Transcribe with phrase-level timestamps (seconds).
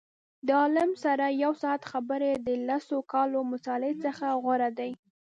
[0.47, 4.91] د عالم سره یو ساعت خبرې د لسو کالو مطالعې څخه غوره دي.